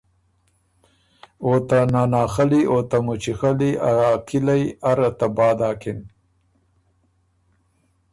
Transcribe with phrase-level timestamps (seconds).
[1.43, 3.91] او ته ناناخلّی او ته مُچی خلّی ا
[4.27, 5.99] کِلئ ارّه تباه داکِن۔